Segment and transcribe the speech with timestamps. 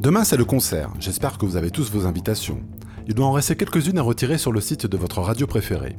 [0.00, 0.90] Demain, c'est le concert.
[0.98, 2.60] J'espère que vous avez tous vos invitations.
[3.06, 5.96] Il doit en rester quelques-unes à retirer sur le site de votre radio préférée.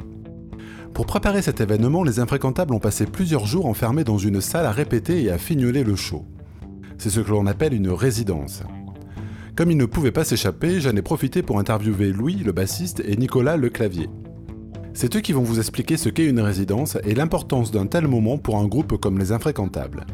[0.93, 4.71] Pour préparer cet événement, les infréquentables ont passé plusieurs jours enfermés dans une salle à
[4.71, 6.25] répéter et à fignoler le show.
[6.97, 8.63] C'est ce que l'on appelle une résidence.
[9.55, 13.15] Comme ils ne pouvaient pas s'échapper, j'en ai profité pour interviewer Louis, le bassiste, et
[13.15, 14.09] Nicolas, le clavier.
[14.93, 18.37] C'est eux qui vont vous expliquer ce qu'est une résidence et l'importance d'un tel moment
[18.37, 20.05] pour un groupe comme les infréquentables.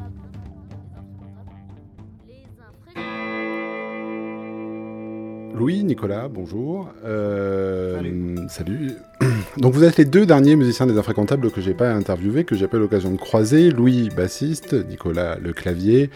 [5.62, 6.90] Louis, Nicolas, bonjour.
[7.06, 8.94] Euh, salut.
[9.58, 12.68] Donc vous êtes les deux derniers musiciens des Infréquentables que j'ai pas interviewés, que j'ai
[12.68, 13.70] pas eu l'occasion de croiser.
[13.70, 16.10] Louis, bassiste, Nicolas, le clavier.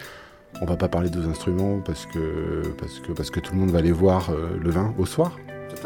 [0.60, 3.60] On va pas parler de vos instruments parce que, parce que, parce que tout le
[3.60, 5.38] monde va aller voir euh, le vin au soir,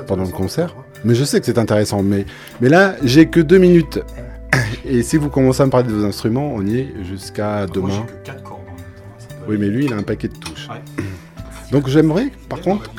[0.06, 0.75] pendant le concert.
[1.05, 2.03] Mais je sais que c'est intéressant.
[2.03, 2.25] Mais,
[2.62, 4.00] mais là, j'ai que deux minutes.
[4.86, 7.88] Et si vous commencez à me parler de vos instruments, on y est jusqu'à demain.
[7.88, 8.61] Moi, que 4 cordes.
[8.62, 10.66] en même temps, ça peut Oui, mais lui, il a un paquet de touches.
[10.70, 11.05] Ouais.
[11.72, 12.91] Donc j'aimerais, par contre,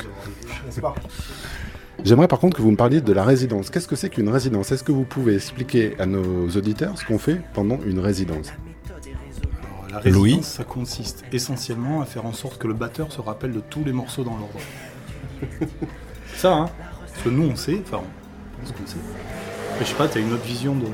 [2.04, 3.70] J'aimerais par contre que vous me parliez de la résidence.
[3.70, 4.72] Qu'est-ce que c'est qu'une résidence?
[4.72, 8.48] Est-ce que vous pouvez expliquer à nos auditeurs ce qu'on fait pendant une résidence?
[8.48, 13.20] Alors, la résidence, Louis ça consiste essentiellement à faire en sorte que le batteur se
[13.20, 14.58] rappelle de tous les morceaux dans l'ordre.
[16.34, 16.70] ça, hein
[17.06, 18.96] Parce que nous, on sait, enfin, on pense qu'on sait.
[19.78, 20.86] Mais je sais pas, t'as une autre vision de...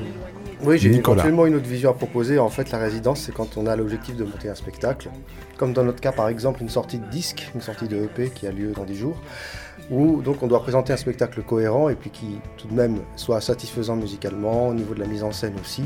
[0.61, 2.37] Oui, j'ai éventuellement une autre vision à proposer.
[2.37, 5.09] En fait, la résidence, c'est quand on a l'objectif de monter un spectacle.
[5.57, 8.45] Comme dans notre cas, par exemple, une sortie de disque, une sortie de EP qui
[8.45, 9.21] a lieu dans 10 jours,
[9.89, 13.39] où donc on doit présenter un spectacle cohérent et puis qui tout de même soit
[13.39, 15.85] satisfaisant musicalement, au niveau de la mise en scène aussi.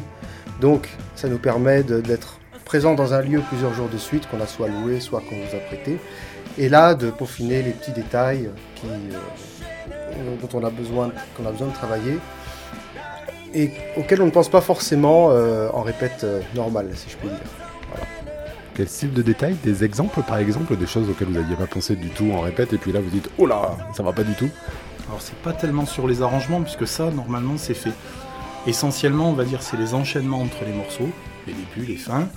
[0.59, 4.47] Donc, ça nous permet d'être présent dans un lieu plusieurs jours de suite, qu'on a
[4.47, 6.00] soit loué, soit qu'on nous a prêté.
[6.57, 11.51] Et là, de peaufiner les petits détails qui, euh, dont on a besoin, qu'on a
[11.51, 12.17] besoin de travailler
[13.53, 17.29] et auquel on ne pense pas forcément euh, en répète euh, normale, si je puis
[17.29, 17.37] dire.
[18.75, 21.95] Quel style de détails Des exemples par exemple Des choses auxquelles vous n'aviez pas pensé
[21.95, 24.33] du tout en répète et puis là vous dites Oh là, ça va pas du
[24.33, 24.49] tout
[25.07, 27.93] Alors, c'est pas tellement sur les arrangements, puisque ça, normalement, c'est fait.
[28.65, 31.09] Essentiellement, on va dire, c'est les enchaînements entre les morceaux,
[31.45, 32.27] les débuts, les fins,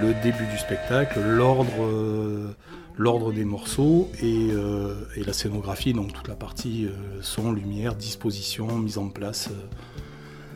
[0.00, 1.84] le début du spectacle, l'ordre...
[1.84, 2.52] euh,
[3.00, 7.94] l'ordre des morceaux et, euh, et la scénographie, donc toute la partie euh, son, lumière,
[7.94, 10.00] disposition, mise en place, euh,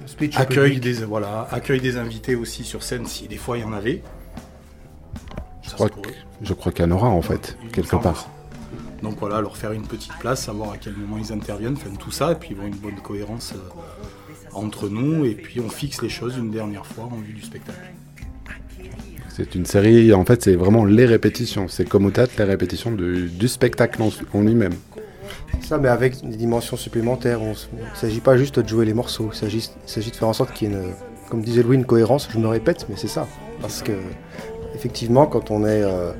[0.07, 0.83] Speech accueil public.
[0.99, 4.03] des voilà, accueil des invités aussi sur scène si des fois il y en avait.
[5.63, 6.09] Je crois que-
[6.43, 8.29] Je crois qu'il y en aura en fait, quelque part.
[9.03, 12.11] Donc voilà, leur faire une petite place, savoir à quel moment ils interviennent, enfin tout
[12.11, 13.59] ça, et puis avoir une bonne cohérence euh,
[14.53, 17.79] entre nous, et puis on fixe les choses une dernière fois en vue du spectacle.
[19.29, 21.67] C'est une série, en fait c'est vraiment les répétitions.
[21.69, 24.75] C'est comme au théâtre, les répétitions du spectacle en, en lui-même.
[25.60, 27.41] Ça, mais avec des dimensions supplémentaires.
[27.41, 29.37] Il ne s'agit pas juste de jouer les morceaux, il
[29.87, 30.93] s'agit de faire en sorte qu'il y ait, une,
[31.31, 32.28] comme disait Louis, une cohérence.
[32.31, 33.27] Je me répète, mais c'est ça.
[33.60, 33.93] Parce que,
[34.75, 35.82] effectivement, quand on est.
[35.82, 36.12] euh,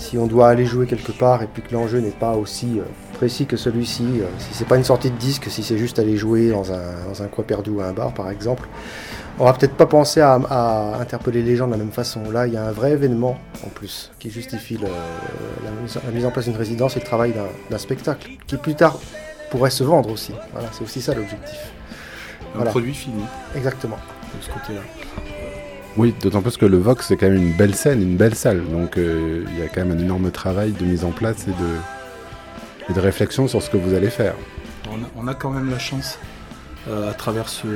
[0.00, 2.84] si on doit aller jouer quelque part et puis que l'enjeu n'est pas aussi euh,
[3.14, 6.16] précis que celui-ci, euh, si c'est pas une sortie de disque, si c'est juste aller
[6.16, 8.66] jouer dans un, dans un coin perdu ou un bar par exemple,
[9.40, 12.30] on va peut-être pas penser à, à interpeller les gens de la même façon.
[12.30, 14.86] Là, il y a un vrai événement en plus qui justifie le-
[15.64, 18.56] la, mise, la mise en place d'une résidence et le travail d'un d'un spectacle qui
[18.56, 18.98] plus tard
[19.50, 20.32] pourrait se vendre aussi.
[20.52, 21.58] Voilà, c'est aussi ça l'objectif.
[22.54, 22.70] Un Voilà.
[22.70, 23.24] produit fini
[23.56, 23.96] Exactement.
[24.38, 24.82] de ce côté-là.
[25.96, 28.62] Oui, d'autant plus que le Vox c'est quand même une belle scène, une belle salle.
[28.70, 31.50] Donc euh, il y a quand même un énorme travail de mise en place et
[31.50, 34.34] de, et de réflexion sur ce que vous allez faire.
[34.88, 36.18] On a, on a quand même la chance,
[36.88, 37.66] à travers ce,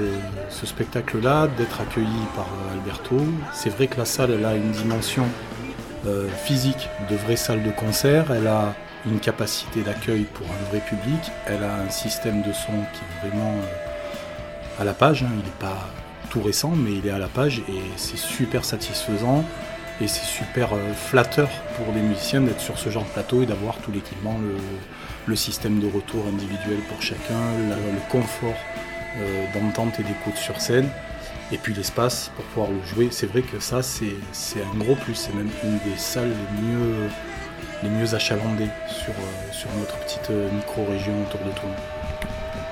[0.64, 3.16] spectacle-là, d'être accueilli par euh, Alberto.
[3.52, 5.26] C'est vrai que la salle elle a une dimension
[6.06, 8.74] euh, physique de vraie salle de concert, elle a
[9.06, 13.28] une capacité d'accueil pour un vrai public, elle a un système de son qui est
[13.28, 15.30] vraiment euh, à la page, hein.
[15.30, 15.88] il n'est pas
[16.30, 19.44] tout récent, mais il est à la page et c'est super satisfaisant.
[20.00, 23.46] Et c'est super euh, flatteur pour les musiciens d'être sur ce genre de plateau et
[23.46, 24.36] d'avoir tout l'équipement,
[25.26, 28.93] le, système de retour individuel pour chacun, le confort euh,
[29.54, 30.88] d'entente et d'écoute sur scène,
[31.52, 33.08] et puis l'espace pour pouvoir le jouer.
[33.10, 34.14] C'est vrai que ça, c'est
[34.62, 35.14] un gros plus.
[35.14, 37.08] C'est même une des salles les mieux,
[37.82, 41.74] les mieux achalandées sur, euh, sur notre petite euh, micro-région autour de Toulon.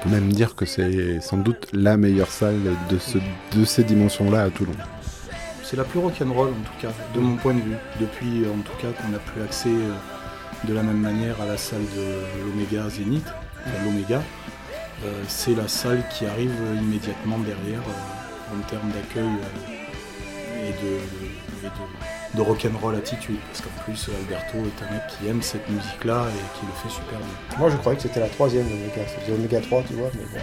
[0.00, 3.18] On peut même dire que c'est sans doute la meilleure salle de, ce,
[3.56, 4.72] de ces dimensions-là à Toulon.
[5.62, 8.62] C'est la plus rock'n'roll en tout cas, de mon point de vue, depuis euh, en
[8.62, 9.92] tout cas qu'on a pu accès euh,
[10.66, 13.26] de la même manière à la salle de l'Oméga Zénith,
[13.84, 14.22] l'Oméga.
[15.04, 21.66] Euh, c'est la salle qui arrive immédiatement derrière euh, en termes d'accueil euh, et de,
[21.66, 23.38] de, de rock'n'roll attitude.
[23.48, 26.94] Parce qu'en plus, Alberto est un mec qui aime cette musique-là et qui le fait
[26.94, 27.58] super bien.
[27.58, 29.02] Moi, je croyais que c'était la troisième Oméga.
[29.08, 30.38] C'était Oméga 3, tu vois, mais bon.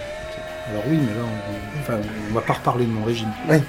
[0.72, 1.98] Alors oui, mais là, on, enfin,
[2.30, 3.30] on va pas reparler de mon régime.
[3.50, 3.58] Oui.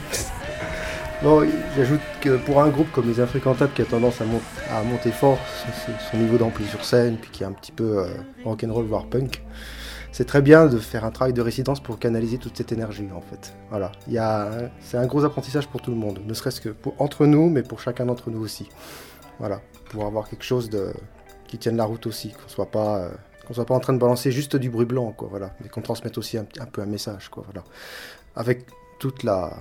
[1.23, 1.47] Bon,
[1.77, 4.41] j'ajoute que pour un groupe comme les Infréquentables qui a tendance à, mon-
[4.75, 5.37] à monter fort
[5.85, 8.09] son, son niveau d'ampli sur scène, puis qui est un petit peu euh,
[8.43, 9.43] rock'n'roll voire punk,
[10.13, 13.21] c'est très bien de faire un travail de résidence pour canaliser toute cette énergie en
[13.21, 13.55] fait.
[13.71, 14.21] Voilà, il
[14.81, 17.63] c'est un gros apprentissage pour tout le monde, ne serait-ce que pour, entre nous, mais
[17.63, 18.69] pour chacun d'entre nous aussi.
[19.39, 19.61] Voilà,
[19.91, 20.71] pour avoir quelque chose
[21.47, 23.11] qui tienne la route aussi, qu'on soit pas euh,
[23.47, 25.29] qu'on soit pas en train de balancer juste du bruit blanc, quoi.
[25.29, 27.43] Voilà, mais qu'on transmette aussi un, peu un message, quoi.
[27.45, 27.65] Voilà,
[28.37, 28.67] avec
[28.99, 29.57] toute la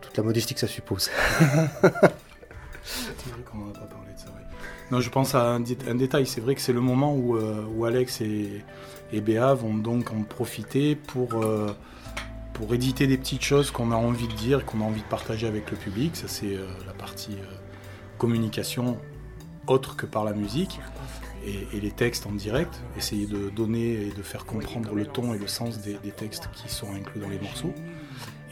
[0.00, 1.10] toute la modestie que ça suppose.
[3.80, 4.26] Pas de ça.
[4.90, 6.26] Non, je pense à un, dé- un détail.
[6.26, 8.62] C'est vrai que c'est le moment où, euh, où Alex et,
[9.12, 11.68] et Béa vont donc en profiter pour, euh,
[12.54, 15.46] pour éditer des petites choses qu'on a envie de dire, qu'on a envie de partager
[15.46, 16.16] avec le public.
[16.16, 17.36] Ça, c'est euh, la partie
[18.18, 18.98] communication
[19.66, 20.80] autre que par la musique.
[21.46, 25.32] Et, et les textes en direct, essayer de donner et de faire comprendre le ton
[25.32, 27.72] et le sens des, des textes qui sont inclus dans les morceaux.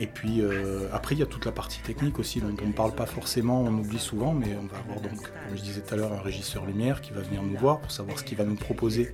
[0.00, 2.72] Et puis euh, après, il y a toute la partie technique aussi, dont on ne
[2.72, 5.92] parle pas forcément, on oublie souvent, mais on va avoir donc, comme je disais tout
[5.92, 8.44] à l'heure, un régisseur lumière qui va venir nous voir pour savoir ce qu'il va
[8.44, 9.12] nous proposer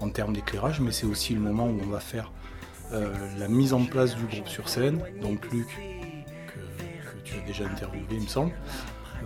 [0.00, 2.32] en termes d'éclairage, mais c'est aussi le moment où on va faire
[2.92, 5.00] euh, la mise en place du groupe sur scène.
[5.20, 5.68] Donc Luc,
[6.46, 6.60] que,
[7.10, 8.52] que tu as déjà interviewé, il me semble,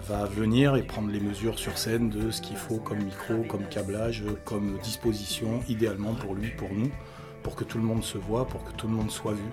[0.09, 3.65] va venir et prendre les mesures sur scène de ce qu'il faut comme micro, comme
[3.69, 6.91] câblage, comme disposition, idéalement pour lui, pour nous,
[7.43, 9.45] pour que tout le monde se voit, pour que tout le monde soit vu.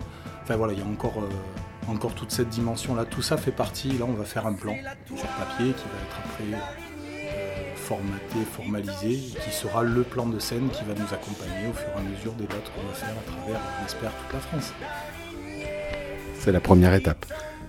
[0.42, 3.06] Enfin voilà, il y a encore, euh, encore toute cette dimension-là.
[3.06, 4.76] Tout ça fait partie, là on va faire un plan
[5.08, 10.70] sur papier qui va être après euh, formaté, formalisé, qui sera le plan de scène
[10.70, 13.32] qui va nous accompagner au fur et à mesure des dates qu'on va faire à
[13.32, 14.74] travers, on espère, toute la France.
[16.40, 17.26] C'est la première étape.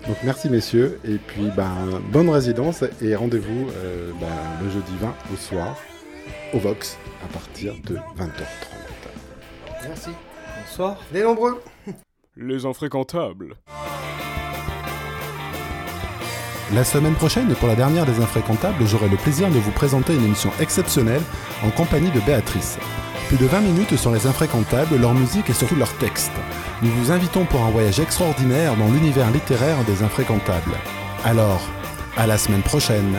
[0.07, 4.27] Donc merci messieurs, et puis ben, bonne résidence et rendez-vous euh, ben,
[4.63, 5.79] le jeudi 20 au soir
[6.53, 8.45] au Vox à partir de 20h30.
[9.89, 10.11] Merci.
[10.61, 10.99] Bonsoir.
[11.13, 11.63] Les nombreux.
[12.37, 13.55] Les infréquentables.
[16.75, 20.25] La semaine prochaine, pour la dernière des Infréquentables, j'aurai le plaisir de vous présenter une
[20.25, 21.23] émission exceptionnelle
[21.63, 22.79] en compagnie de Béatrice.
[23.29, 26.33] Plus de 20 minutes sur les Infréquentables, leur musique et surtout leurs textes.
[26.83, 30.77] Nous vous invitons pour un voyage extraordinaire dans l'univers littéraire des Infréquentables.
[31.25, 31.63] Alors,
[32.17, 33.17] à la semaine prochaine